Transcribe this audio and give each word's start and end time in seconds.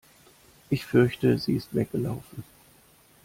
Ich 0.71 0.83
fürchte, 0.87 1.37
sie 1.37 1.53
ist 1.53 1.75
weggelaufen. 1.75 2.43